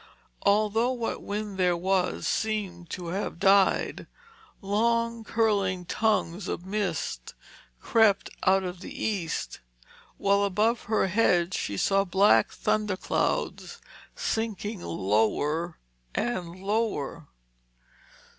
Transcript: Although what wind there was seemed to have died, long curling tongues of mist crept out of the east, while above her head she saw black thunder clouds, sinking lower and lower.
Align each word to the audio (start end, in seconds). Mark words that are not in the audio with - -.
Although 0.47 0.93
what 0.93 1.21
wind 1.21 1.59
there 1.59 1.77
was 1.77 2.25
seemed 2.27 2.89
to 2.89 3.09
have 3.09 3.37
died, 3.37 4.07
long 4.59 5.23
curling 5.23 5.85
tongues 5.85 6.47
of 6.47 6.65
mist 6.65 7.35
crept 7.79 8.31
out 8.43 8.63
of 8.63 8.79
the 8.79 8.91
east, 8.99 9.59
while 10.17 10.43
above 10.43 10.85
her 10.85 11.05
head 11.05 11.53
she 11.53 11.77
saw 11.77 12.03
black 12.03 12.49
thunder 12.51 12.97
clouds, 12.97 13.79
sinking 14.15 14.81
lower 14.81 15.77
and 16.15 16.55
lower. 16.55 17.27